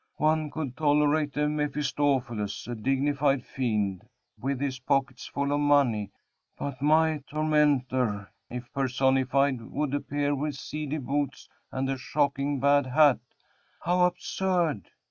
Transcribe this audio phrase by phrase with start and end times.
[0.17, 4.01] "One could tolerate a Mephistophiles a dignified fiend,
[4.39, 6.09] with his pockets full of money
[6.57, 13.19] but my tormentor, if personified, would appear with seedy boots and a shocking bad hat."
[13.81, 14.89] "How absurd!"